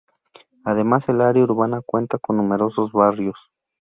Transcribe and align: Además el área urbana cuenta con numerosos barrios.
Además 0.65 1.07
el 1.09 1.21
área 1.21 1.43
urbana 1.43 1.83
cuenta 1.85 2.17
con 2.17 2.37
numerosos 2.37 2.91
barrios. 2.91 3.51